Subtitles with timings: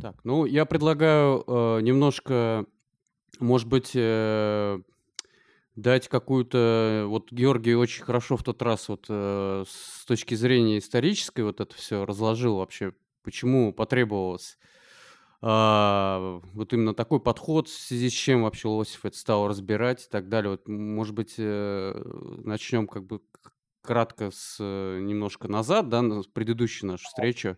[0.00, 2.66] Так, ну я предлагаю э, немножко,
[3.40, 4.80] может быть, э,
[5.76, 7.06] дать какую-то...
[7.08, 11.74] Вот Георгий очень хорошо в тот раз вот э, с точки зрения исторической вот это
[11.74, 12.92] все разложил вообще,
[13.22, 14.58] почему потребовалось
[15.40, 20.08] а, вот именно такой подход, в связи с чем вообще Лосев это стал разбирать и
[20.08, 20.52] так далее.
[20.52, 21.94] Вот, может быть, э,
[22.44, 23.20] начнем как бы
[23.82, 26.02] кратко с э, немножко назад, да,
[26.32, 27.56] предыдущей нашей встречи.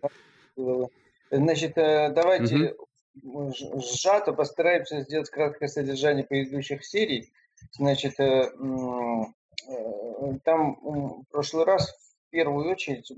[1.31, 2.75] Значит, э, давайте
[3.15, 7.31] сжато постараемся сделать краткое содержание предыдущих серий.
[7.71, 13.11] Значит, э, э, там в прошлый раз в первую очередь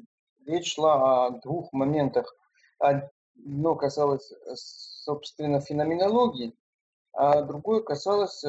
[0.46, 2.36] речь шла о двух моментах.
[2.78, 6.54] Одно касалось, собственно, феноменологии,
[7.14, 8.44] а другое касалось,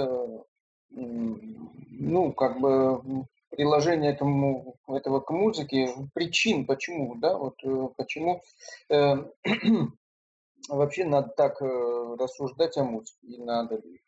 [0.91, 3.27] ну, как бы
[3.57, 7.57] приложения этому, этого к музыке, причин, почему, да, вот
[7.97, 8.43] почему
[8.91, 9.17] э,
[10.69, 14.01] вообще надо так э, рассуждать о музыке, и надо ли.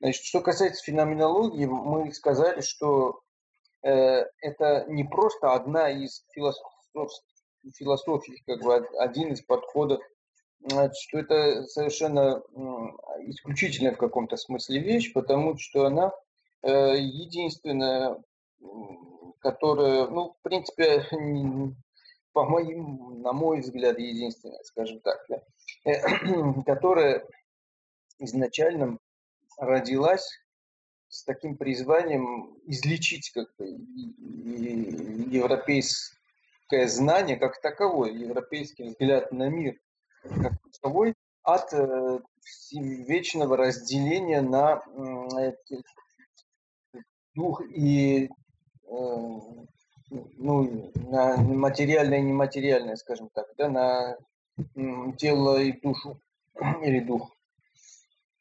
[0.00, 3.20] Значит, что касается феноменологии, мы сказали, что
[3.82, 6.70] э, это не просто одна из философ,
[7.74, 10.00] философий, как бы один из подходов,
[10.60, 12.42] значит, что это совершенно
[13.26, 16.12] исключительная в каком-то смысле вещь, потому что она
[16.62, 18.22] э, единственная,
[19.40, 21.04] которая, ну, в принципе,
[22.32, 25.42] по моим, на мой взгляд, единственная, скажем так, да,
[26.66, 27.26] которая
[28.18, 28.98] изначально
[29.58, 30.28] родилась
[31.08, 33.66] с таким призванием излечить как бы
[35.30, 39.78] европейское знание как таковое, европейский взгляд на мир
[40.22, 42.20] как таковой от э,
[42.72, 44.82] вечного разделения на
[47.34, 48.28] дух и
[48.88, 54.16] ну, на материальное и нематериальное, скажем так, да, на
[55.16, 56.20] тело и душу
[56.82, 57.36] или дух.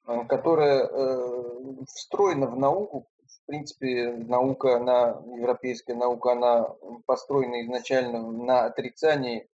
[0.08, 1.54] Э, которая э,
[1.88, 3.08] встроена в науку.
[3.28, 6.68] В принципе, наука, она, европейская наука, она
[7.06, 9.48] построена изначально на отрицании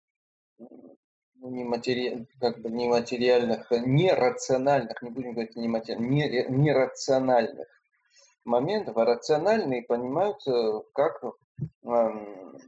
[1.36, 2.26] нематери...
[2.40, 7.68] как бы нематериальных, нерациональных, не будем говорить нематериальных, нерациональных
[8.44, 11.22] моментов, а рациональные понимаются как
[11.84, 12.58] эм,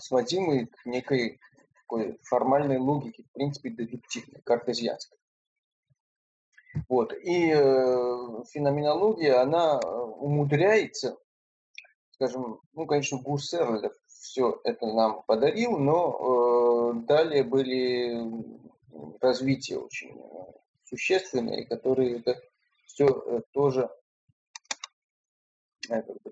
[0.00, 1.40] сводимые к некой
[1.82, 5.18] такой формальной логике, в принципе, дедуктивной, картезианской.
[6.88, 7.12] Вот.
[7.12, 11.16] И э, феноменология, она э, умудряется,
[12.10, 18.44] скажем, ну, конечно, Гуссерль все это нам подарил, но э, далее были
[19.20, 20.20] развития очень
[20.84, 22.40] существенные, которые это
[22.86, 24.03] все э, тоже э,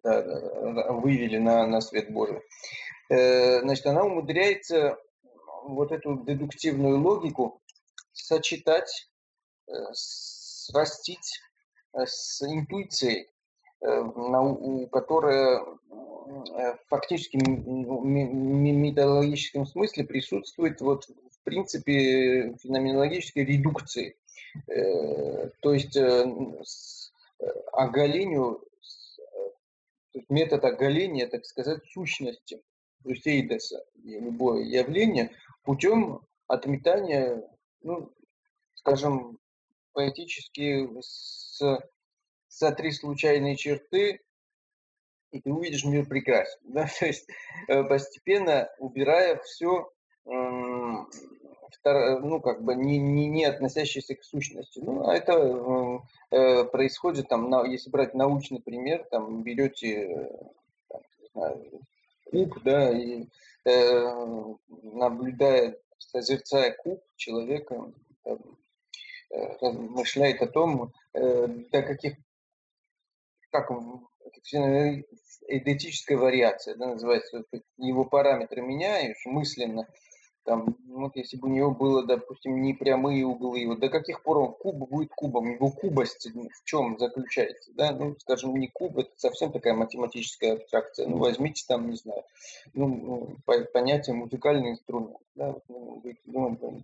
[0.03, 2.41] да, вывели на, на свет Божий.
[3.11, 4.99] Э, значит, она умудряется
[5.65, 7.61] вот эту дедуктивную логику
[8.13, 9.09] сочетать
[9.69, 11.41] Э, срастить
[11.95, 13.29] э, с интуицией,
[13.81, 15.65] э, которая
[16.89, 24.17] фактически в методологическом смысле присутствует вот в принципе феноменологической редукции.
[24.67, 25.99] То есть
[27.73, 28.63] оголению,
[30.29, 32.63] метод оголения, так сказать, сущности,
[33.03, 35.33] то есть эйдеса, любое явление,
[35.65, 37.43] путем отметания,
[37.83, 38.13] ну,
[38.75, 39.39] скажем,
[39.93, 41.61] поэтически с,
[42.49, 44.21] сотри случайные черты,
[45.31, 46.59] и ты увидишь мир прекрасен.
[46.65, 46.87] Да?
[46.99, 47.29] То есть
[47.69, 49.91] э, постепенно убирая все,
[51.85, 54.79] ну, как бы не, не, не относящееся к сущности.
[54.81, 60.31] Ну, а это э, происходит, там, на, если брать научный пример, там, берете
[60.89, 61.81] там, не знаю,
[62.31, 63.27] куб, да, и
[63.65, 67.93] э, наблюдая, созерцая куб человека,
[68.25, 68.39] там,
[69.33, 72.17] Э, размышляет о том, э, до каких,
[73.51, 73.71] как
[75.49, 77.43] идентическая вариация, да, называется,
[77.79, 79.89] его параметры меняешь мысленно,
[80.45, 84.39] там, вот если бы у него было, допустим, не прямые углы, вот до каких пор
[84.39, 89.11] он куб будет кубом, его кубость в чем заключается, да, ну, скажем, не куб, это
[89.17, 92.23] совсем такая математическая абстракция, ну, возьмите там, не знаю,
[92.75, 93.37] ну,
[93.73, 96.83] понятие музыкальный инструмент, да, вот, ну, ну,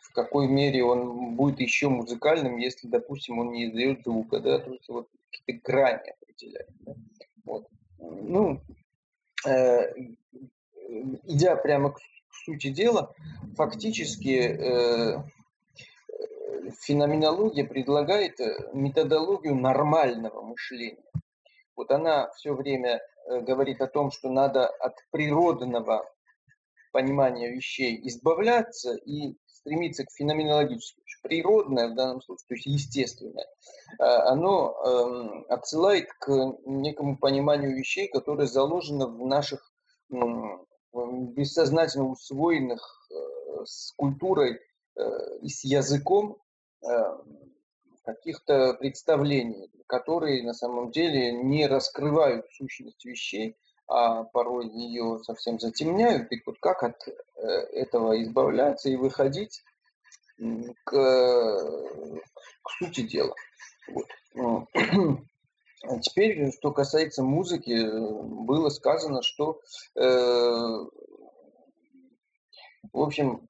[0.00, 4.72] в какой мере он будет еще музыкальным, если, допустим, он не издает звука, да, то
[4.72, 6.68] есть вот какие-то грани определяет.
[6.80, 6.94] Да?
[7.44, 7.68] Вот.
[7.98, 8.60] Ну,
[9.46, 9.92] э,
[11.24, 11.98] идя прямо к,
[12.36, 13.14] к сути дела,
[13.56, 15.22] фактически э,
[16.80, 21.02] феноменология предлагает э, методологию нормального мышления.
[21.74, 26.04] Вот она все время э, говорит о том, что надо от природного
[26.92, 33.46] понимания вещей избавляться и стремится к феноменологическому, природное в данном случае, то есть естественное,
[33.98, 36.28] оно эм, отсылает к
[36.64, 39.72] некому пониманию вещей, которые заложены в наших
[41.34, 43.08] бессознательно усвоенных
[43.64, 44.60] с культурой
[45.42, 46.38] и с языком
[48.06, 53.56] каких-то представлений, которые на самом деле не раскрывают сущность вещей,
[53.88, 56.30] а порой ее совсем затемняют.
[56.32, 57.42] И вот как от э,
[57.72, 59.62] этого избавляться и выходить
[60.38, 63.34] к, к сути дела.
[64.34, 64.68] Вот.
[65.82, 67.86] А теперь, что касается музыки,
[68.46, 69.60] было сказано, что,
[69.94, 70.00] э,
[72.92, 73.48] в общем,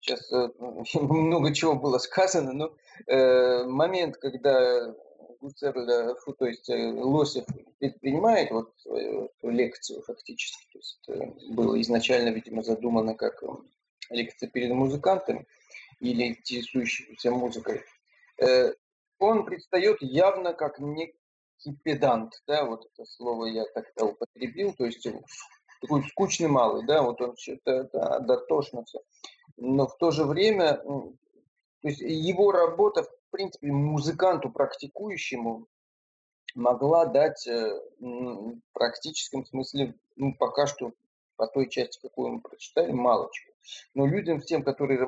[0.00, 0.48] сейчас э,
[0.94, 2.74] много чего было сказано, но
[3.06, 4.94] э, момент, когда
[5.40, 7.44] Гуцерль, фу, то есть э, Лосев
[7.78, 13.42] предпринимает вот свою лекцию фактически, то есть было изначально, видимо, задумано как
[14.10, 15.46] лекция перед музыкантами
[16.00, 17.82] или интересующимися музыкой,
[18.40, 18.72] э,
[19.18, 21.17] он предстает явно как некий
[21.82, 25.06] педант, да, вот это слово я тогда употребил, то есть
[25.80, 29.00] такой скучный малый, да, вот он что-то да, дотошно все.
[29.56, 31.14] Но в то же время, то
[31.82, 35.66] есть его работа, в принципе, музыканту практикующему
[36.54, 40.92] могла дать э, в практическом смысле, ну, пока что
[41.36, 43.52] по той части, какую мы прочитали, мало чего.
[43.94, 44.98] Но людям, тем, которые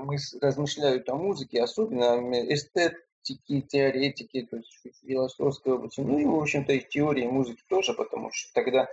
[0.41, 2.21] размышляют о музыке, особенно
[3.23, 8.31] эстетики, теоретики, то есть философской области, ну и, в общем-то, и теории музыки тоже, потому
[8.33, 8.89] что тогда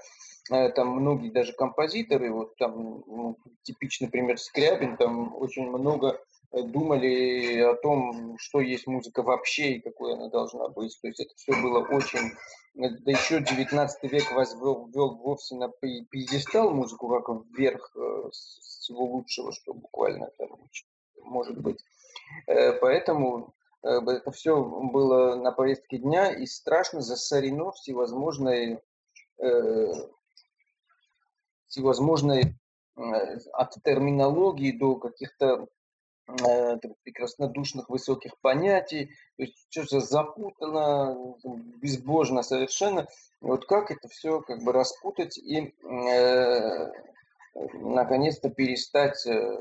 [0.50, 6.22] Э, там многие даже композиторы, вот там ну, типичный пример Скрябин, там очень много
[6.52, 10.98] э, думали о том, что есть музыка вообще и какой она должна быть.
[11.02, 12.32] То есть это все было очень...
[12.76, 17.28] Э, да еще 19 век возвел ввел вовсе на пьедестал музыку как
[17.58, 17.92] вверх
[18.32, 20.50] всего лучшего, что буквально там
[21.24, 21.84] может быть.
[22.46, 23.54] Поэтому
[23.88, 28.80] это все было на повестке дня и страшно засорено всевозможной
[31.68, 32.58] всевозможные
[32.96, 33.02] э,
[33.54, 35.68] от терминологии до каких-то
[36.28, 41.36] э, прекраснодушных высоких понятий, то есть все запутано,
[41.82, 43.08] безбожно совершенно.
[43.42, 46.92] Вот как это все как бы распутать и э,
[47.74, 49.58] наконец-то перестать э,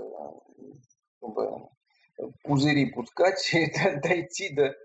[2.42, 3.72] пузыри пускать и
[4.02, 4.76] дойти до,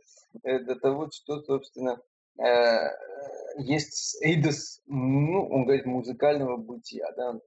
[0.44, 2.00] э, до того, что, собственно,
[2.38, 2.90] э,
[3.58, 7.40] есть эйдос, ну, он говорит, музыкального бытия, да.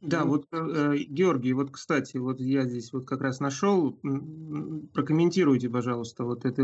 [0.00, 3.98] Да, вот, э, э, Георгий, вот, кстати, вот я здесь вот как раз нашел,
[4.94, 6.62] прокомментируйте, пожалуйста, вот это,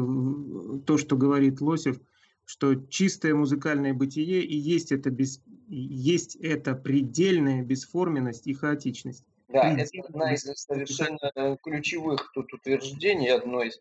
[0.86, 1.98] то, что говорит Лосев,
[2.44, 9.24] что чистое музыкальное бытие и есть это, без, есть это предельная бесформенность и хаотичность.
[9.48, 13.78] Да, это одна из совершенно ключевых тут утверждений, одно из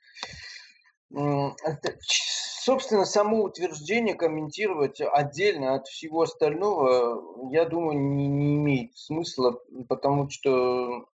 [2.63, 10.29] собственно, само утверждение комментировать отдельно от всего остального, я думаю, не, не имеет смысла, потому
[10.29, 11.07] что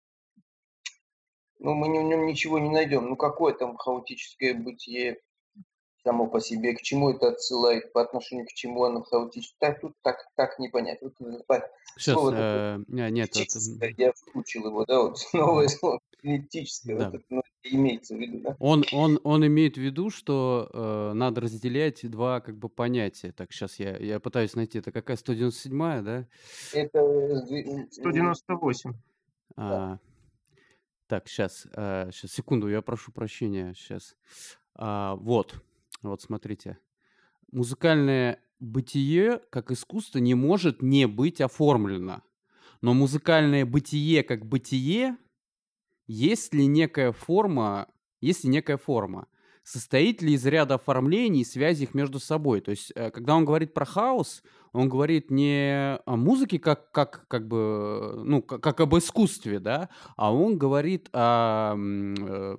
[1.58, 3.08] ну, мы в нем ничего не найдем.
[3.08, 5.20] Ну, какое там хаотическое бытие
[6.08, 9.54] само по себе, к чему это отсылает, по отношению к чему оно хаотично.
[9.58, 11.00] Так, тут так, так не понять.
[11.02, 11.12] Вот,
[11.98, 13.86] Сейчас, слово э, нет, это...
[13.98, 17.10] я включил его, да, вот новое слово, критическое, да.
[17.10, 18.56] вот, ну, имеется в виду, да?
[18.58, 23.32] Он, он, он имеет в виду, что э, надо разделять два как бы понятия.
[23.32, 26.26] Так, сейчас я, я пытаюсь найти, это какая, 197-я, да?
[26.72, 27.46] Это
[27.90, 28.92] 198.
[29.56, 30.00] А, да.
[31.06, 34.16] Так, сейчас, а, сейчас, секунду, я прошу прощения, сейчас.
[34.74, 35.60] А, вот,
[36.02, 36.78] вот смотрите.
[37.50, 42.22] Музыкальное бытие как искусство не может не быть оформлено.
[42.80, 45.16] Но музыкальное бытие как бытие
[46.06, 47.88] есть ли некая форма,
[48.20, 49.28] есть ли некая форма,
[49.62, 52.62] состоит ли из ряда оформлений и связей их между собой.
[52.62, 57.26] То есть, э, когда он говорит про хаос, он говорит не о музыке как, как,
[57.28, 62.56] как бы, ну, как, как об искусстве, да, а он говорит о, э,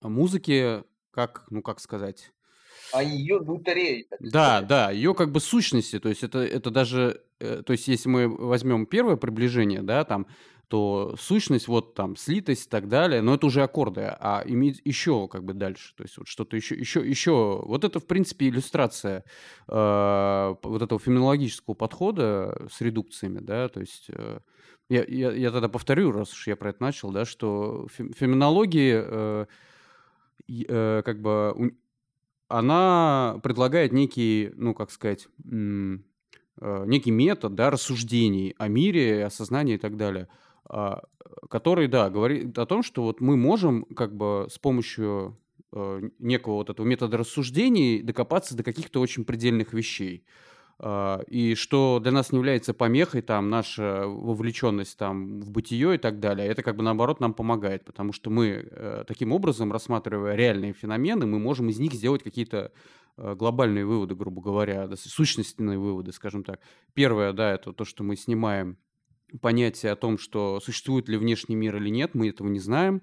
[0.00, 2.32] о музыке как, ну, как сказать,
[2.92, 4.06] а ее внутри.
[4.20, 8.08] Да, да, ее как бы сущности, то есть это, это даже, э, то есть если
[8.08, 10.26] мы возьмем первое приближение, да, там,
[10.68, 15.28] то сущность, вот там, слитость и так далее, но это уже аккорды, а имеет еще
[15.28, 19.24] как бы дальше, то есть вот что-то еще, еще, еще, вот это, в принципе, иллюстрация
[19.68, 24.40] э, вот этого феноменологического подхода с редукциями, да, то есть э,
[24.88, 29.46] я, я, я тогда повторю, раз уж я про это начал, да, что феноменология э,
[30.48, 31.74] э, как бы
[32.48, 35.28] она предлагает некий, ну, как сказать,
[36.60, 40.28] э, некий метод, да, рассуждений о мире, о сознании и так далее.
[40.66, 41.02] а,
[41.50, 45.38] который, да, говорит о том, что вот мы можем как бы с помощью
[45.72, 50.24] э, некого вот этого метода рассуждений докопаться до каких-то очень предельных вещей.
[50.78, 55.98] А, и что для нас не является помехой, там, наша вовлеченность там, в бытие и
[55.98, 60.34] так далее, это как бы наоборот нам помогает, потому что мы э, таким образом, рассматривая
[60.34, 62.72] реальные феномены, мы можем из них сделать какие-то
[63.16, 66.60] э, глобальные выводы, грубо говоря, сущностные выводы, скажем так.
[66.92, 68.76] Первое, да, это то, что мы снимаем
[69.40, 73.02] понятие о том, что существует ли внешний мир или нет, мы этого не знаем.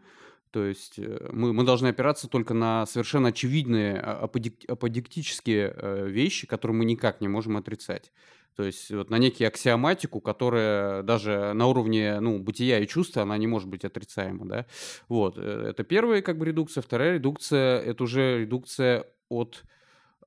[0.52, 4.30] То есть э, мы, мы должны опираться только на совершенно очевидные а,
[4.68, 8.12] аподиктические э, вещи, которые мы никак не можем отрицать.
[8.56, 13.38] То есть вот на некие аксиоматику, которая даже на уровне ну, бытия и чувства, она
[13.38, 14.46] не может быть отрицаема.
[14.46, 14.66] Да?
[15.08, 15.38] Вот.
[15.38, 16.82] Э, это первая как бы редукция.
[16.82, 19.64] Вторая редукция– это уже редукция от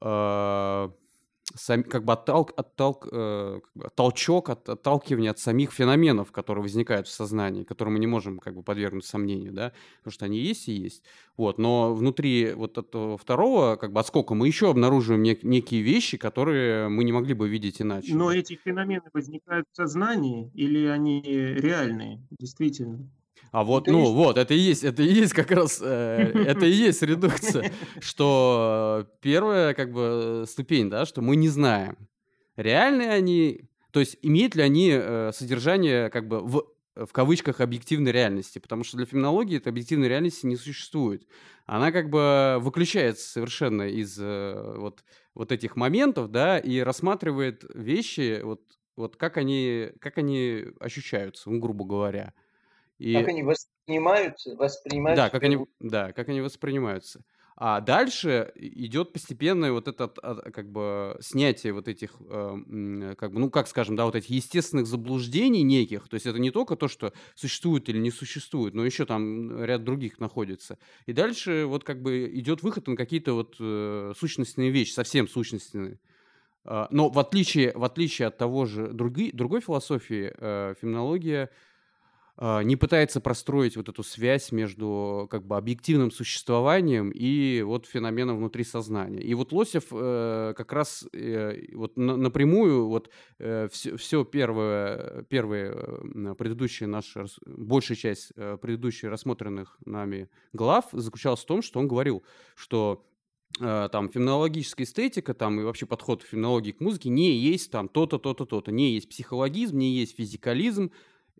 [0.00, 0.88] э,
[1.54, 3.60] сам, как бы отталк, отталк, э,
[3.94, 8.54] толчок, от, отталкивание от самих феноменов, которые возникают в сознании, которые мы не можем как
[8.54, 11.04] бы подвергнуть сомнению, да, потому что они есть и есть.
[11.36, 16.16] Вот, но внутри вот этого второго как бы отскока мы еще обнаруживаем нек- некие вещи,
[16.16, 18.14] которые мы не могли бы видеть иначе.
[18.14, 23.08] Но эти феномены возникают в сознании или они реальные, действительно?
[23.54, 24.12] А вот, ну, есть...
[24.14, 25.86] вот, это и есть, это и есть как раз, э,
[26.48, 27.70] это и есть редукция,
[28.00, 31.96] что первая, как бы, ступень, да, что мы не знаем,
[32.56, 33.60] реальные они,
[33.92, 36.64] то есть имеют ли они э, содержание, как бы, в
[36.96, 41.26] в кавычках объективной реальности, потому что для феноменологии это объективной реальности не существует.
[41.66, 45.02] Она как бы выключается совершенно из э, вот,
[45.34, 48.62] вот этих моментов, да, и рассматривает вещи, вот,
[48.96, 52.32] вот как, они, как они ощущаются, ну, грубо говоря.
[52.98, 53.14] И...
[53.14, 55.24] Как они воспринимаются, воспринимаются.
[55.24, 57.22] Да, как они, да, как они воспринимаются.
[57.56, 63.48] А дальше идет постепенное вот это как бы снятие вот этих, э, как бы, ну
[63.48, 66.08] как скажем, да, вот этих естественных заблуждений неких.
[66.08, 69.84] То есть это не только то, что существует или не существует, но еще там ряд
[69.84, 70.78] других находится.
[71.06, 76.00] И дальше вот как бы идет выход на какие-то вот э, сущностные вещи, совсем сущностные.
[76.64, 81.48] А, но в отличие, в отличие от того же другой, другой философии, э, феноменология а,
[82.40, 88.64] не пытается простроить вот эту связь между как бы объективным существованием и вот феноменом внутри
[88.64, 89.20] сознания.
[89.20, 95.22] И вот Лосев э, как раз э, вот на, напрямую вот э, все, все первое,
[95.28, 101.86] первые предыдущие наши, большая часть э, предыдущих рассмотренных нами глав заключалась в том, что он
[101.86, 102.24] говорил,
[102.56, 103.06] что
[103.60, 107.88] э, там феноменологическая эстетика там и вообще подход в феноменологии к музыке не есть там
[107.88, 110.90] то-то, то-то, то-то, не есть психологизм, не есть физикализм,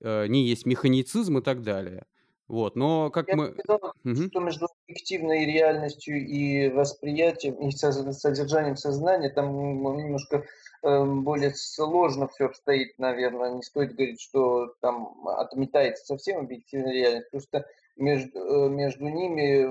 [0.05, 2.05] э, не есть механицизм и так далее.
[2.47, 3.55] Вот, но как Я мы...
[3.59, 4.15] сказал, угу.
[4.15, 9.51] что между объективной реальностью и восприятием, и содержанием сознания там
[9.97, 10.45] немножко
[10.83, 13.55] э, более сложно все обстоит, наверное.
[13.55, 19.65] Не стоит говорить, что там отметается совсем объективная реальность, потому что между, э, между ними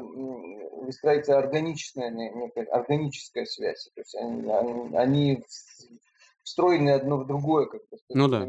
[0.84, 3.92] выстраивается органичная, некая органическая связь.
[3.94, 5.44] То есть они, они, они
[6.42, 8.48] встроены одно в другое, как бы, ну, да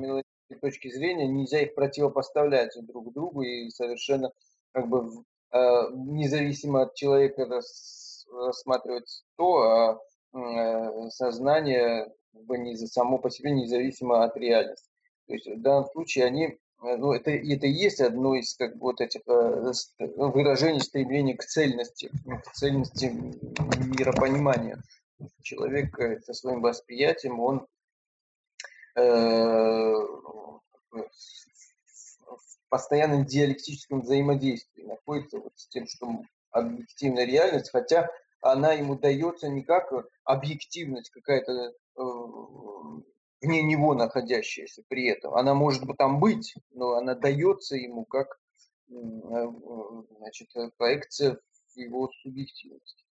[0.61, 4.33] точки зрения нельзя их противопоставлять друг другу и совершенно
[4.73, 5.59] как бы э,
[5.93, 10.01] независимо от человека рас, рассматривать то, а
[10.37, 14.89] э, сознание как бы не за само по себе независимо от реальности.
[15.27, 18.75] То есть в данном случае они, э, ну это, это и есть одно из как
[18.75, 22.11] бы, вот этих выражений стремления к цельности,
[22.45, 24.83] к цельности миропонимания.
[25.43, 27.67] Человек со своим восприятием, он
[28.95, 30.61] в
[32.69, 38.09] постоянном диалектическом взаимодействии находится вот с тем, что объективная реальность, хотя
[38.41, 39.93] она ему дается не как
[40.25, 42.03] объективность какая-то э,
[43.41, 45.35] вне него находящаяся при этом.
[45.35, 48.39] Она может там быть, но она дается ему как
[48.91, 48.93] э,
[50.19, 51.39] значит, проекция
[51.75, 53.04] его субъективности.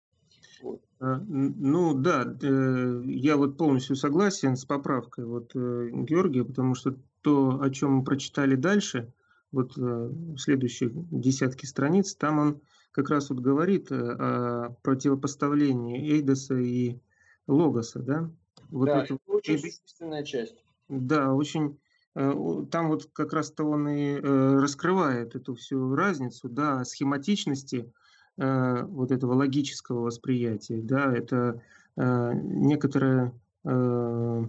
[1.00, 6.96] А, ну да, э, я вот полностью согласен с поправкой вот э, Георгия, потому что
[7.22, 9.12] то, о чем мы прочитали дальше,
[9.52, 16.56] вот э, в следующих десятки страниц, там он как раз вот говорит о противопоставлении Эйдоса
[16.56, 17.00] и
[17.48, 18.32] Логоса, да?
[18.70, 20.64] Вот да, это очень существенная часть.
[20.88, 21.80] Да, очень
[22.14, 27.92] там вот как раз-то он и раскрывает эту всю разницу, да, схематичности
[28.38, 31.62] вот этого логического восприятия, да, это
[31.98, 33.32] э, некоторое
[33.64, 34.46] э,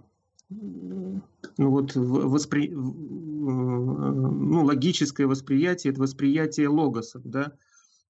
[0.51, 2.69] ну вот воспри...
[2.71, 7.53] ну, логическое восприятие, это восприятие логосов, да,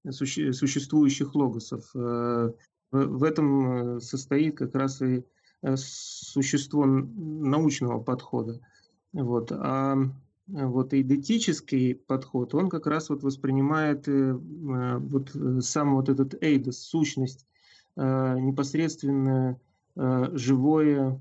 [0.09, 0.53] суще...
[0.53, 1.89] существующих логосов.
[1.95, 2.51] Э,
[2.91, 5.23] в этом состоит как раз и
[5.61, 8.59] э, существо научного подхода.
[9.13, 9.51] Вот.
[9.51, 9.97] А
[10.47, 15.31] вот эйдетический подход, он как раз вот воспринимает вот
[15.63, 17.47] сам вот этот эйдос, сущность,
[17.95, 19.59] непосредственно
[19.95, 21.19] живое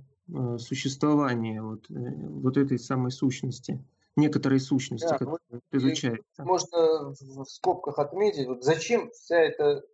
[0.59, 3.83] существование вот, вот этой самой сущности
[4.17, 6.45] некоторые сущности, да, которые вот, изучаются.
[6.45, 9.85] Можно в скобках отметить, вот зачем вся эта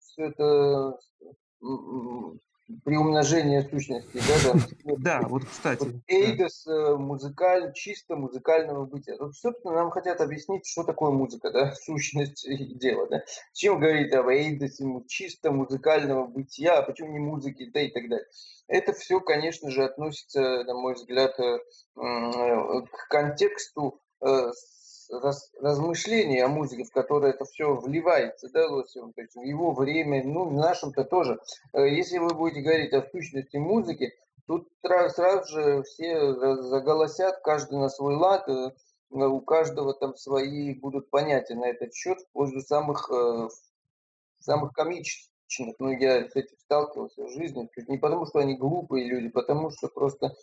[0.00, 0.98] все это
[2.84, 4.52] приумножение сущности, да,
[4.84, 5.84] да, да вот, кстати.
[5.84, 6.96] Вот эйдос да.
[6.96, 9.16] музыкаль, чисто музыкального бытия.
[9.18, 12.46] Вот, собственно, нам хотят объяснить, что такое музыка, да, сущность
[12.78, 13.22] дела, да.
[13.52, 18.26] Чем говорить об эйдосе чисто музыкального бытия, а почему не музыки, да и так далее.
[18.68, 21.58] Это все, конечно же, относится, на мой взгляд, э,
[21.96, 24.50] к контексту э,
[25.20, 29.72] раз, размышления о музыке, в которое это все вливается, да, Лосевым, то есть в его
[29.72, 31.40] время, ну, в нашем-то тоже.
[31.72, 34.12] Э, если вы будете говорить о сущности музыки,
[34.46, 38.72] тут сразу же все заголосят, каждый на свой лад, э,
[39.10, 43.48] у каждого там свои будут понятия на этот счет в пользу самых, э,
[44.40, 45.28] самых комичных.
[45.78, 47.68] Ну, я с этим сталкивался в жизни.
[47.88, 50.34] Не потому, что они глупые люди, потому что просто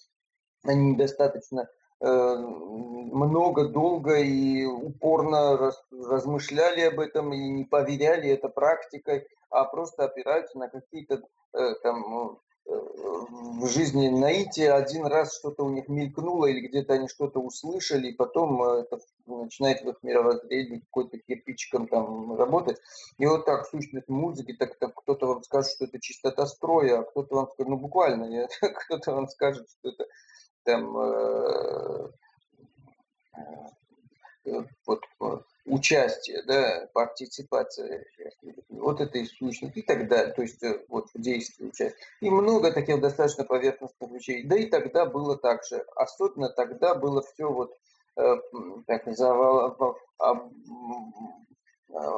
[0.63, 8.49] они недостаточно Э, много, долго и упорно раз, размышляли об этом и не поверяли это
[8.49, 11.21] практикой, а просто опираются на какие-то
[11.53, 12.35] э, там э,
[12.69, 18.15] в жизни наитие, один раз что-то у них мелькнуло или где-то они что-то услышали, и
[18.15, 22.77] потом это начинает в их мировоззрении какой-то кирпичиком там работать.
[23.17, 27.03] И вот так сущность музыки, так, так кто-то вам скажет, что это чистота строя, а
[27.03, 28.47] кто-то вам скажет, ну буквально,
[28.85, 30.05] кто-то вам скажет, что это
[30.69, 32.09] там э,
[34.45, 35.03] э, вот,
[35.65, 38.05] участие, да, партиципация,
[38.69, 41.95] вот это и сущность и так далее, то есть э, вот в действии участие.
[42.21, 44.43] И много таких достаточно поверхностных вещей.
[44.43, 45.83] Да и тогда было так же.
[45.95, 47.75] Особенно тогда было все вот
[48.85, 49.97] так, завал,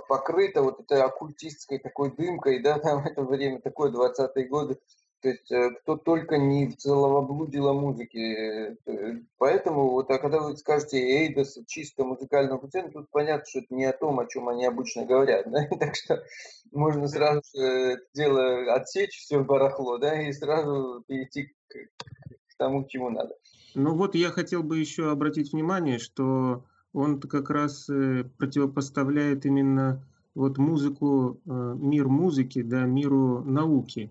[0.09, 4.77] покрыто вот этой оккультистской такой дымкой, да, там в это время, такое 20-е годы,
[5.21, 8.75] то есть э, кто только не целовоблудила музыки.
[8.85, 13.73] Э, поэтому, вот, а когда вы скажете Эйдос чисто музыкального пути, тут понятно, что это
[13.73, 15.49] не о том, о чем они обычно говорят.
[15.49, 15.67] Да?
[15.79, 16.23] Так что
[16.71, 22.89] можно сразу же дело отсечь все барахло, да, и сразу перейти к, к тому, к
[22.89, 23.35] чему надо.
[23.75, 30.03] Ну вот я хотел бы еще обратить внимание, что он как раз э, противопоставляет именно
[30.33, 34.09] вот музыку, мир музыки, да, миру науки.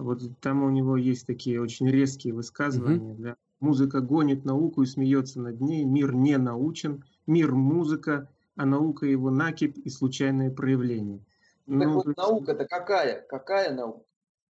[0.00, 3.12] Вот там у него есть такие очень резкие высказывания.
[3.14, 3.22] Угу.
[3.22, 3.36] Да?
[3.60, 5.84] Музыка гонит науку и смеется над ней.
[5.84, 7.04] Мир не научен.
[7.26, 11.18] Мир музыка, а наука его накипь и случайное проявление.
[11.66, 13.24] Так ну, вот наука-то какая?
[13.28, 14.02] Какая наука?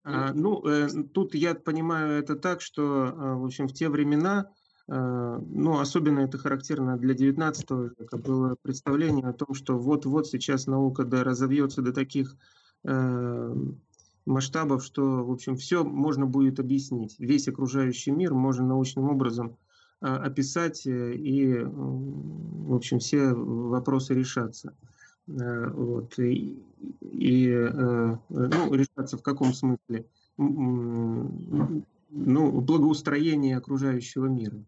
[0.04, 4.50] А, ну, э, тут я понимаю это так, что, э, в общем, в те времена,
[4.88, 10.68] э, ну, особенно это характерно для 19 века, было представление о том, что вот-вот сейчас
[10.68, 12.38] наука да, разовьется до таких
[12.86, 13.56] э,
[14.30, 17.16] масштабов, что, в общем, все можно будет объяснить.
[17.20, 19.58] Весь окружающий мир можно научным образом
[20.02, 24.74] а, описать, э, и, в общем, все вопросы решаться.
[25.28, 26.18] Э, вот.
[26.20, 26.58] И,
[27.02, 30.06] и э, ну, решаться в каком смысле?
[30.38, 34.64] Ну, благоустроение окружающего мира.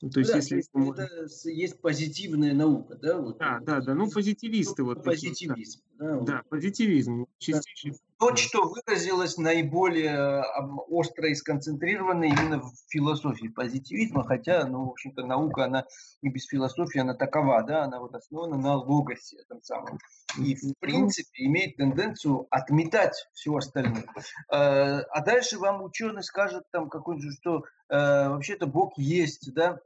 [0.00, 1.08] Ну, то есть, да, если есть, это
[1.44, 3.18] есть позитивная наука, да?
[3.18, 3.94] Вот, да, да, да.
[3.94, 5.04] Ну, позитивисты вот.
[5.04, 5.80] Позитивизм.
[5.96, 6.26] Да, да, вот.
[6.26, 7.26] да позитивизм.
[7.38, 7.94] Частично.
[8.22, 10.44] То, что выразилось наиболее
[10.88, 15.86] остро и сконцентрировано именно в философии позитивизма, хотя, ну, в общем-то, наука, она
[16.22, 19.98] не без философии, она такова, да, она вот основана на логосе этом самом.
[20.38, 24.04] И, в принципе, имеет тенденцию отметать все остальное.
[24.52, 29.80] Э, а дальше вам ученый скажет там какой-нибудь, что э, вообще-то Бог есть, да,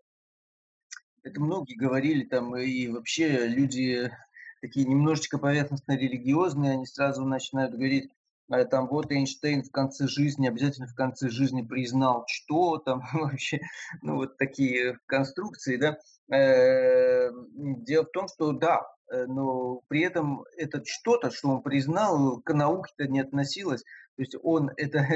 [1.23, 4.13] это многие говорили там, и вообще люди
[4.61, 8.26] такие немножечко поверхностно религиозные, они сразу начинают говорить, а
[8.71, 13.61] там вот Эйнштейн в конце жизни, обязательно в конце жизни признал, что там вообще,
[14.03, 15.99] ну вот такие конструкции, да.
[16.35, 22.41] Э, дело в том, что да, э, но при этом это что-то, что он признал,
[22.41, 23.83] к науке-то не относилось.
[24.17, 25.07] То есть он это,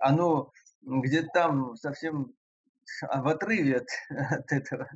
[0.00, 0.50] оно
[0.82, 2.32] где-то там совсем
[3.02, 4.88] в отрыве от, от этого.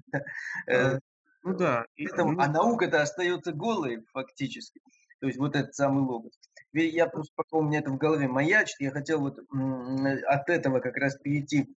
[0.67, 0.99] Э,
[1.43, 1.87] ну да.
[1.97, 2.41] Поэтому.
[2.41, 4.81] А наука-то остается голой фактически.
[5.21, 6.33] То есть вот этот самый логос.
[6.73, 10.97] Я просто пока у меня это в голове маячит, я хотел вот от этого как
[10.97, 11.75] раз перейти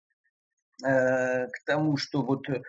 [0.85, 2.61] э, к тому, что вот э,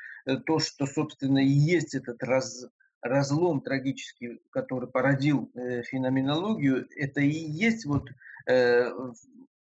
[0.46, 2.66] то, что, собственно, и есть этот раз,
[3.02, 8.10] разлом трагический, который породил э, феноменологию, это и есть вот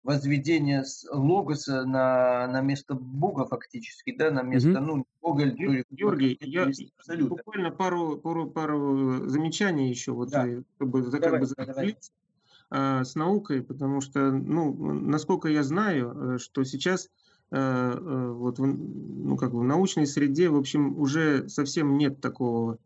[0.04, 4.80] возведение логоса на, на место Бога фактически, да, на место, mm-hmm.
[4.80, 7.36] ну, Бога или Георгий, я абсолютно.
[7.36, 10.46] буквально пару, пару, пару замечаний еще, вот, да.
[10.76, 11.96] чтобы, давай, как бы, давай.
[12.76, 17.08] А, с наукой, потому что, ну, насколько я знаю, э, что сейчас
[17.52, 22.78] э, э, вот ну, как бы в научной среде, в общем, уже совсем нет такого,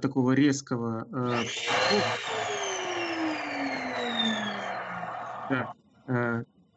[0.00, 1.48] такого резкого
[5.48, 5.66] да,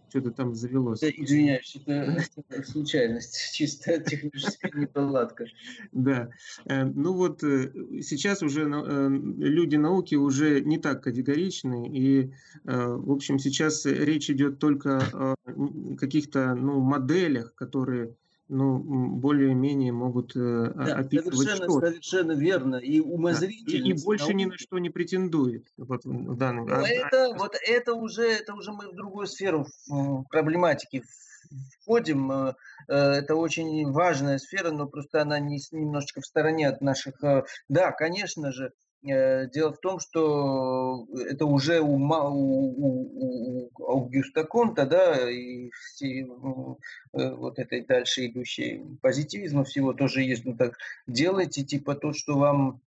[0.09, 0.99] что-то там завелось.
[0.99, 5.45] Да, извиняюсь, это, это случайность, чисто техническая неполадка.
[5.91, 6.29] Да.
[6.65, 12.31] Э, ну вот э, сейчас уже э, люди науки уже не так категоричны, и,
[12.63, 15.35] в общем, сейчас речь идет только о
[15.97, 18.15] каких-то ну, моделях, которые
[18.49, 22.75] ну, более-менее могут э, да, описывать совершенно, что совершенно верно.
[22.75, 23.83] И умозрительность.
[23.83, 23.89] Да.
[23.89, 24.37] И, и больше науки...
[24.37, 25.67] ни на что не претендует.
[25.77, 26.67] Вот, в данном...
[26.67, 27.37] Но а, это, а...
[27.37, 31.03] вот это уже, это уже мы в другую сферу в проблематики
[31.81, 32.31] входим.
[32.31, 32.53] Э,
[32.87, 37.15] э, это очень важная сфера, но просто она не, немножечко в стороне от наших...
[37.67, 44.85] Да, конечно же, Э, дело в том, что это уже у, у, у Аугюста Конта,
[44.85, 46.79] да, и все, ну,
[47.13, 50.45] э, вот этой дальше идущей позитивизма всего тоже есть.
[50.45, 52.81] Ну так делайте типа то, что вам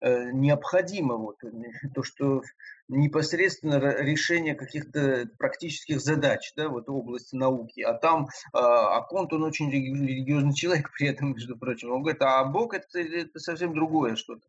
[0.00, 1.36] э, необходимо, вот,
[1.94, 2.42] то, что
[2.88, 7.80] непосредственно решение каких-то практических задач, да, вот области науки.
[7.82, 11.92] А там, а Конт, он очень религиозный человек при этом, между прочим.
[11.92, 14.42] Он говорит, а Бог это, это совсем другое что-то.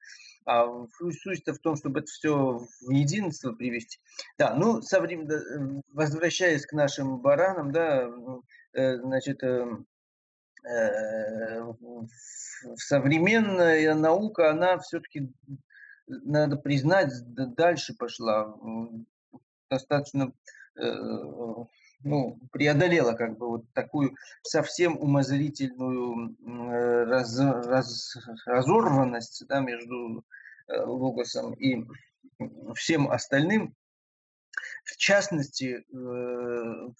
[0.46, 0.68] А
[1.24, 4.00] суть-то в том, чтобы это все в единство привести.
[4.38, 8.08] Да, ну, со временем, возвращаясь к нашим баранам, да,
[8.74, 9.66] э, значит, э,
[10.70, 11.74] э,
[12.76, 15.34] современная наука, она все-таки,
[16.06, 17.12] надо признать,
[17.56, 18.56] дальше пошла.
[19.72, 20.32] Достаточно
[22.06, 26.38] ну, преодолела как бы вот такую совсем умозрительную
[27.08, 28.16] раз, раз,
[28.46, 30.24] разорванность да, между
[30.68, 31.84] э, логосом и
[32.76, 33.76] всем остальным.
[34.84, 36.94] В частности, э, в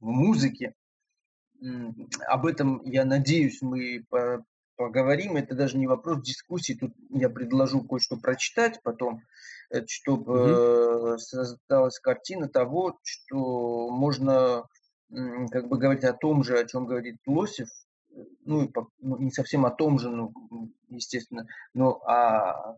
[0.00, 0.74] музыке.
[2.26, 4.04] Об этом, я надеюсь, мы
[4.76, 5.36] поговорим.
[5.36, 6.74] Это даже не вопрос дискуссии.
[6.74, 9.22] Тут я предложу кое-что прочитать потом
[9.86, 11.18] чтобы угу.
[11.18, 14.64] создалась картина того, что можно
[15.50, 17.68] как бы говорить о том же, о чем говорит Лосев,
[18.44, 20.32] ну, ну не совсем о том же, ну,
[20.88, 22.76] естественно, но а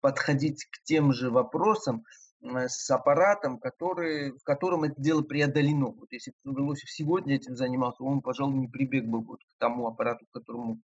[0.00, 2.04] подходить к тем же вопросам
[2.44, 5.86] с аппаратом, который, в котором это дело преодолено.
[5.86, 9.86] Вот если бы Лосев сегодня этим занимался, он, пожалуй, не прибег бы вот к тому
[9.86, 10.80] аппарату, к которому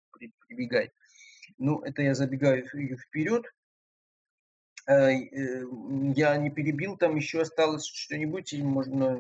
[0.48, 0.92] прибегает.
[1.58, 3.46] Ну, это я забегаю вперед.
[4.88, 5.66] Э, э,
[6.16, 9.20] я не перебил, там еще осталось что-нибудь, и можно...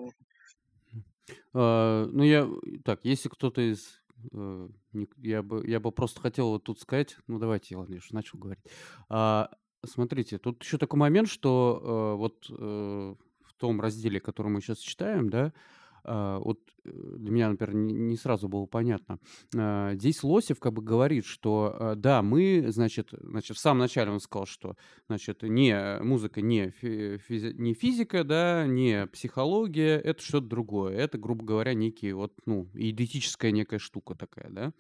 [1.54, 2.47] А, ну, я...
[2.86, 4.02] Так, если кто-то из...
[4.34, 4.69] Э,
[5.17, 7.17] я бы, я бы просто хотел вот тут сказать...
[7.28, 8.63] Ну, давайте, я уже начал говорить.
[9.10, 9.50] А,
[9.88, 15.54] смотрите, тут еще такой момент, что вот в том разделе, который мы сейчас читаем, да,
[16.10, 19.19] а, вот э, для меня, например, не сразу было понятно.
[19.56, 24.12] А, здесь Лосев как бы говорит, что а, да, мы, значит, значит, в самом начале
[24.12, 30.47] он сказал, что, значит, не музыка, не, физи, не физика, да, не психология, это что-то
[30.47, 30.95] другое.
[30.95, 34.71] Это, грубо говоря, некий вот, ну, идентическая некая штука такая, да.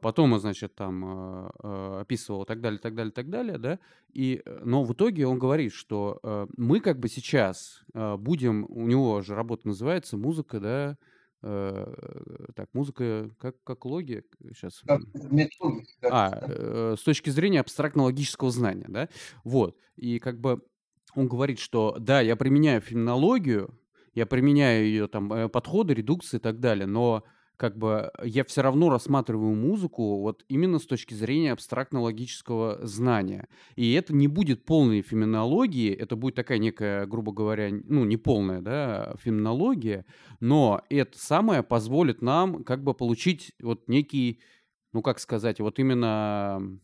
[0.00, 3.78] Потом он, значит, там а, а, описывал и так далее, так далее, так далее, да,
[4.12, 8.86] и, э, но в итоге он говорит, что э, мы как бы сейчас будем, у
[8.86, 10.98] него же работа называется «Музыка», да,
[11.42, 11.94] э,
[12.54, 14.82] так, музыка, как, как логия сейчас?
[14.86, 15.00] Как.
[16.12, 19.08] А, с точки зрения абстрактно-логического знания, да,
[19.42, 20.62] вот, и как бы
[21.14, 23.76] он говорит, что да, я применяю феноменологию,
[24.14, 27.24] я применяю ее там подходы, редукции и так далее, но
[27.62, 33.46] как бы я все равно рассматриваю музыку вот именно с точки зрения абстрактно-логического знания.
[33.76, 38.62] И это не будет полной феноменологии, это будет такая некая, грубо говоря, ну, не полная,
[38.62, 40.04] да, феноменология,
[40.40, 44.40] но это самое позволит нам как бы получить вот некий,
[44.92, 46.80] ну, как сказать, вот именно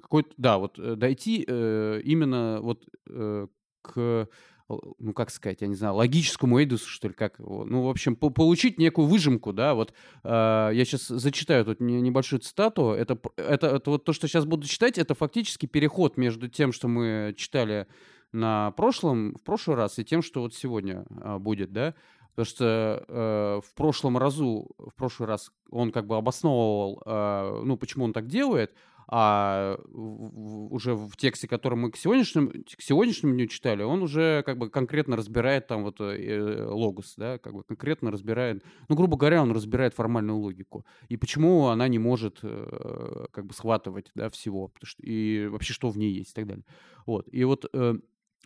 [0.00, 3.48] какой-то, да, вот э, дойти э, именно вот э,
[3.82, 4.28] к
[4.68, 8.16] ну, как сказать, я не знаю, логическому эйдусу, что ли, как его, ну, в общем,
[8.16, 10.28] по получить некую выжимку, да, вот э,
[10.72, 14.98] я сейчас зачитаю тут небольшую цитату, это, это, это вот то, что сейчас буду читать,
[14.98, 17.86] это фактически переход между тем, что мы читали
[18.32, 21.94] на прошлом, в прошлый раз, и тем, что вот сегодня э, будет, да,
[22.34, 27.76] Потому что э, в прошлом разу, в прошлый раз он как бы обосновывал, э, ну,
[27.76, 28.74] почему он так делает,
[29.08, 34.58] А уже в тексте, который мы к сегодняшнему, к сегодняшнему дню читали, он уже как
[34.58, 39.42] бы конкретно разбирает там вот э, логос, да, как бы конкретно разбирает, ну, грубо говоря,
[39.42, 40.86] он разбирает формальную логику.
[41.08, 45.90] И почему она не может э, как бы схватывать, да, всего, что, и вообще что
[45.90, 46.64] в ней есть и так далее.
[47.06, 47.28] Вот.
[47.30, 47.94] И вот э,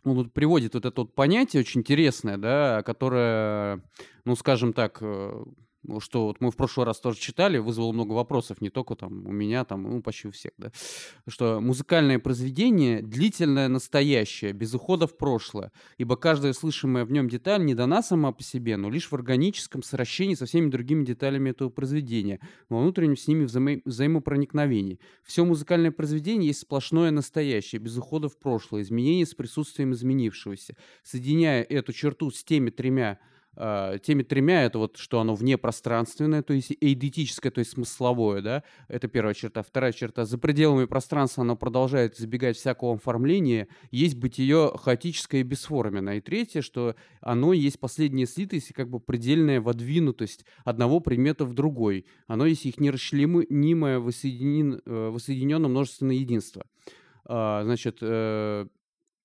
[0.05, 3.83] он вот приводит вот это вот понятие очень интересное, да, которое,
[4.25, 5.45] ну, скажем так, э,
[6.01, 9.33] что вот мы в прошлый раз тоже читали, вызвало много вопросов, не только там у
[9.33, 10.73] меня, там, ну, почти у всех, да,
[11.29, 17.65] что музыкальное произведение длительное настоящее, без ухода в прошлое, ибо каждая слышимая в нем деталь
[17.65, 21.69] не дана сама по себе, но лишь в органическом сращении со всеми другими деталями этого
[21.69, 25.01] произведения, во внутреннем с ними взаимо- взаимопроникновении.
[25.23, 30.77] Все музыкальное произведение есть сплошное настоящее, без ухода в прошлое, изменение с присутствием изменившегося.
[31.03, 33.19] Соединяя эту черту с теми тремя
[33.59, 38.63] Uh, теми тремя это вот, что оно внепространственное, то есть эйдетическое, то есть смысловое, да,
[38.87, 39.65] это первая черта.
[39.65, 46.19] Вторая черта, за пределами пространства оно продолжает избегать всякого оформления, есть бытие хаотическое и бесформенное.
[46.19, 51.53] И третье, что оно есть последняя слитость и как бы предельная водвинутость одного предмета в
[51.53, 52.07] другой.
[52.29, 56.65] Оно есть их нерасчленимое воссоединен, э, воссоединенное множественное единство.
[57.27, 58.69] Uh, значит, uh,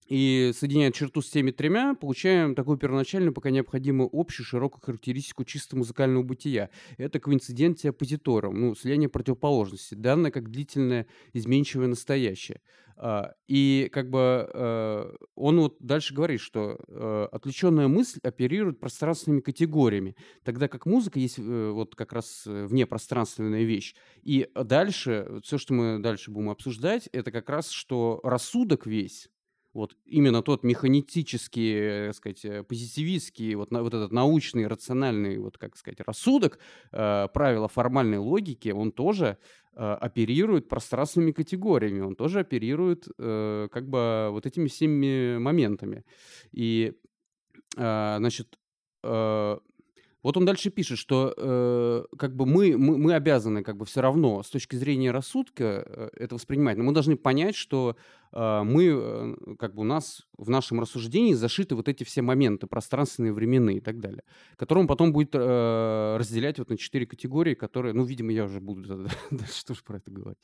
[0.07, 5.75] и соединяя черту с теми тремя, получаем такую первоначальную, пока необходимую общую широкую характеристику чисто
[5.75, 6.69] музыкального бытия.
[6.97, 12.61] Это коинциденция оппозитором, ну, слияние противоположности, данное как длительное изменчивое настоящее.
[12.95, 19.41] А, и как бы э, он вот дальше говорит, что э, отвлеченная мысль оперирует пространственными
[19.41, 23.95] категориями, тогда как музыка есть э, вот как раз внепространственная вещь.
[24.21, 29.29] И дальше, все, что мы дальше будем обсуждать, это как раз, что рассудок весь,
[29.73, 35.57] вот именно тот механистический, э, так сказать, э, позитивистский, вот, вот этот научный, рациональный, вот
[35.57, 36.59] как сказать, рассудок,
[36.91, 39.37] э, правила формальной логики, он тоже
[39.75, 46.03] э, оперирует пространственными категориями, он тоже оперирует э, как бы вот этими всеми моментами.
[46.51, 46.93] И,
[47.77, 48.59] э, значит,
[49.03, 49.57] э,
[50.23, 54.01] вот он дальше пишет, что э, как бы мы, мы, мы обязаны как бы все
[54.01, 57.97] равно с точки зрения рассудка э, это воспринимать, но мы должны понять, что
[58.31, 62.67] э, мы э, как бы у нас в нашем рассуждении зашиты вот эти все моменты
[62.67, 64.23] пространственные, временные и так далее,
[64.55, 68.61] которые он потом будет э, разделять вот на четыре категории, которые, ну, видимо, я уже
[68.61, 70.39] буду дальше тоже про это говорить.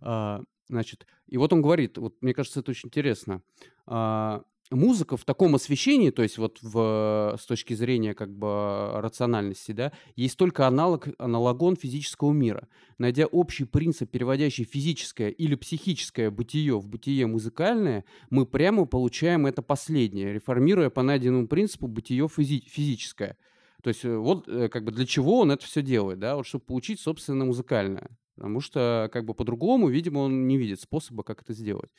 [0.00, 3.42] А, значит, и вот он говорит, вот мне кажется, это очень интересно.
[3.86, 9.72] А, музыка в таком освещении, то есть вот в, с точки зрения как бы рациональности,
[9.72, 12.68] да, есть только аналог, аналогон физического мира.
[12.98, 19.62] Найдя общий принцип, переводящий физическое или психическое бытие в бытие музыкальное, мы прямо получаем это
[19.62, 23.36] последнее, реформируя по найденному принципу бытие физи- физическое.
[23.82, 26.46] То есть э, вот э, как бы для чего он это все делает, да, вот
[26.46, 28.10] чтобы получить, собственно, музыкальное.
[28.40, 31.90] Потому что как бы по-другому, видимо, он не видит способа, как это сделать.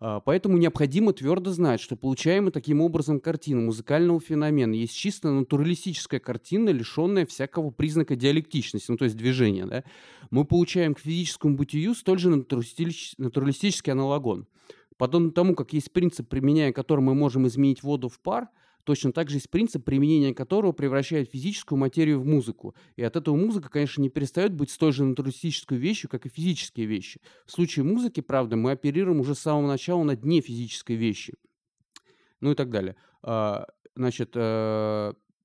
[0.00, 6.18] А, поэтому необходимо твердо знать, что получаемая таким образом картина музыкального феномена есть чисто натуралистическая
[6.18, 9.66] картина, лишенная всякого признака диалектичности, ну то есть движения.
[9.66, 9.84] Да?
[10.30, 14.46] Мы получаем к физическому бытию столь же натуралистический аналогон.
[14.96, 18.48] Подобно тому, как есть принцип, применяя который мы можем изменить воду в пар–
[18.84, 22.74] Точно так же есть принцип, применения которого превращает физическую материю в музыку.
[22.96, 26.86] И от этого музыка, конечно, не перестает быть столь же натуралистической вещью, как и физические
[26.86, 27.20] вещи.
[27.46, 31.34] В случае музыки, правда, мы оперируем уже с самого начала на дне физической вещи.
[32.40, 32.96] Ну и так далее.
[33.22, 34.34] А, значит,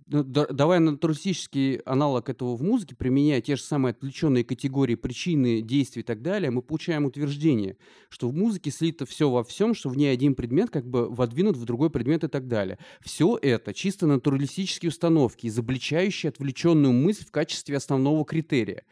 [0.09, 6.01] ну, давая натуралистический аналог этого в музыке, применяя те же самые отвлеченные категории причины, действий
[6.01, 7.77] и так далее, мы получаем утверждение,
[8.09, 11.57] что в музыке слито все во всем, что в ней один предмет как бы водвинут
[11.57, 12.79] в другой предмет и так далее.
[13.01, 18.83] Все это чисто натуралистические установки, изобличающие отвлеченную мысль в качестве основного критерия.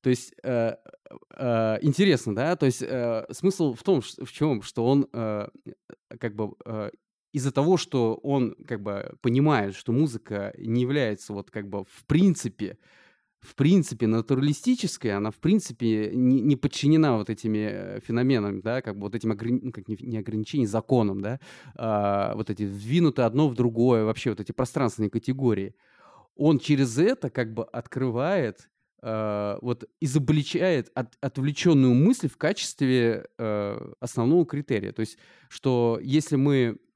[0.00, 0.74] То есть э,
[1.36, 2.56] э, интересно, да?
[2.56, 5.48] То есть э, смысл в том, в чем, что он э,
[6.18, 6.90] как бы э,
[7.38, 12.04] из-за того, что он как бы понимает, что музыка не является вот как бы в
[12.06, 12.78] принципе
[13.40, 18.96] в принципе натуралистической, она в принципе не, не подчинена вот этими э, феноменам, да, как
[18.96, 19.60] бы вот этим ограни...
[19.62, 21.38] Ну, как не, не ограничениям, законам, да,
[21.76, 25.76] а, вот эти вдвинуты одно в другое, вообще вот эти пространственные категории.
[26.34, 28.68] Он через это как бы открывает
[29.00, 34.90] Uh, вот изобличает от, отвлеченную мысль в качестве uh, основного критерия.
[34.90, 36.87] То есть, что если мы Э,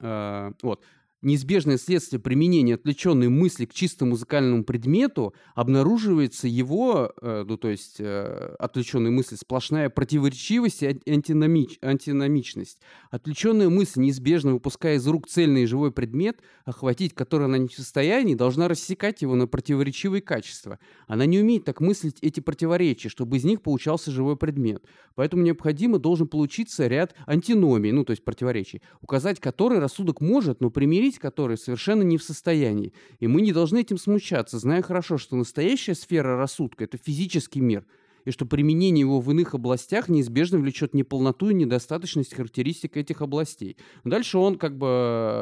[0.00, 0.82] вот.
[1.24, 7.96] Неизбежное следствие применения отвлеченной мысли к чисто музыкальному предмету, обнаруживается его, э, ну, то есть
[7.98, 12.78] э, отвлеченной мысли, сплошная противоречивость и антиномич, антиномичность.
[13.10, 17.72] Отвлеченная мысль, неизбежно выпуская из рук цельный и живой предмет, охватить который она не в
[17.72, 20.78] состоянии, должна рассекать его на противоречивые качества.
[21.06, 24.84] Она не умеет так мыслить эти противоречия, чтобы из них получался живой предмет.
[25.14, 30.70] Поэтому необходимо должен получиться ряд антиномий, ну, то есть противоречий, указать которые рассудок может, но
[30.70, 32.92] примирить определить которые совершенно не в состоянии.
[33.20, 37.84] И мы не должны этим смущаться, зная хорошо, что настоящая сфера рассудка– это физический мир–
[38.24, 43.76] и что применение его в иных областях неизбежно влечет неполноту и недостаточность характеристик этих областей.
[44.04, 44.86] Дальше он как бы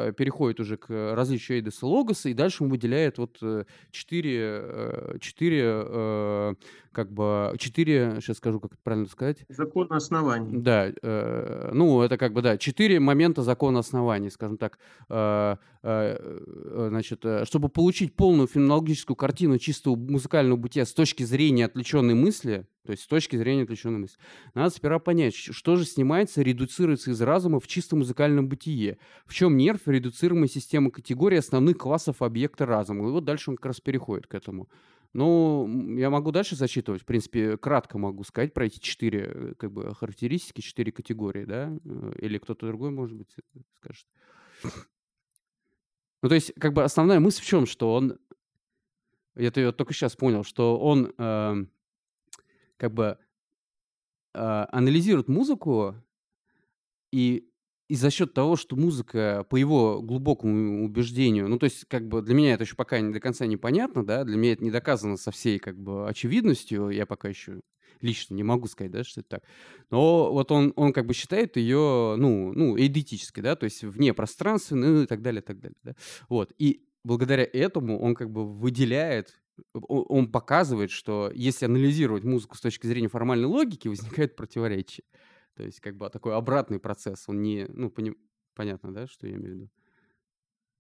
[0.09, 5.19] э, переходит уже к различию Эйдеса Логоса, и дальше он выделяет вот э, четыре, э,
[5.21, 6.57] четыре
[6.93, 9.47] как бы четыре, сейчас скажу, как это правильно сказать.
[9.49, 10.59] Закон оснований.
[10.59, 10.93] Да,
[11.73, 14.79] ну это как бы да, четыре момента закона оснований, скажем так.
[15.83, 22.91] Значит, чтобы получить полную феноменологическую картину чистого музыкального бытия с точки зрения отвлеченной мысли, то
[22.91, 24.19] есть с точки зрения отвлеченной мысли.
[24.55, 28.99] Надо сперва понять, что же снимается, редуцируется из разума в чисто музыкальном бытие.
[29.25, 33.09] В чем нерв редуцируемой системы категории основных классов объекта разума.
[33.09, 34.69] И вот дальше он как раз переходит к этому.
[35.13, 37.03] Ну, я могу дальше зачитывать.
[37.03, 41.71] В принципе, кратко могу сказать про эти четыре э, как бы, характеристики, четыре категории, да?
[41.85, 43.37] Э, или кто-то другой, может быть,
[43.77, 44.07] скажет.
[46.23, 48.19] Ну, то есть, как бы основная мысль в чем, что он...
[49.35, 51.65] Я только сейчас понял, что он э,
[52.83, 53.17] как бы
[54.35, 55.95] э, анализирует музыку
[57.13, 57.49] и
[57.89, 62.23] и за счет того, что музыка, по его глубокому убеждению, ну, то есть, как бы
[62.23, 65.19] для меня это еще пока не до конца непонятно, да, для меня это не доказано
[65.19, 67.61] со всей, как бы, очевидностью, я пока еще
[68.01, 69.43] лично не могу сказать, да, что это так.
[69.91, 74.15] Но вот он, он как бы считает ее, ну, ну, эдетической, да, то есть вне
[74.15, 75.95] пространства, ну, и так далее, и так далее, да.
[76.31, 79.42] Вот, и благодаря этому он как бы выделяет
[79.75, 85.05] он показывает, что если анализировать музыку с точки зрения формальной логики, возникает противоречие.
[85.55, 88.15] То есть как бы такой обратный процесс, он не, ну, пони...
[88.55, 89.71] понятно, да, что я имею в виду?